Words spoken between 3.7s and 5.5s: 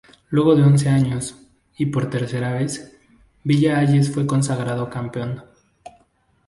Hayes fue consagrado campeón.